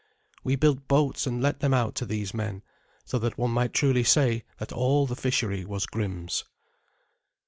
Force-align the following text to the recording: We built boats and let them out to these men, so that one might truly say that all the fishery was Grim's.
We 0.43 0.55
built 0.55 0.87
boats 0.87 1.27
and 1.27 1.43
let 1.43 1.59
them 1.59 1.75
out 1.75 1.93
to 1.97 2.07
these 2.07 2.33
men, 2.33 2.63
so 3.05 3.19
that 3.19 3.37
one 3.37 3.51
might 3.51 3.71
truly 3.71 4.03
say 4.03 4.43
that 4.57 4.71
all 4.73 5.05
the 5.05 5.15
fishery 5.15 5.63
was 5.63 5.85
Grim's. 5.85 6.43